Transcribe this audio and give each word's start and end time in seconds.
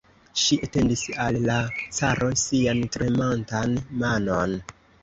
Ŝi 0.43 0.55
etendis 0.67 1.03
al 1.27 1.37
la 1.43 1.59
caro 1.99 2.33
sian 2.47 2.83
tremantan 2.97 3.79
manon. 4.05 4.63